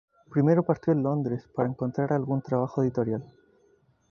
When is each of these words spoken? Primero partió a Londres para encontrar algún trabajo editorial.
Primero 0.31 0.63
partió 0.63 0.93
a 0.93 0.95
Londres 0.95 1.47
para 1.53 1.69
encontrar 1.69 2.11
algún 2.11 2.41
trabajo 2.41 2.81
editorial. 2.81 3.23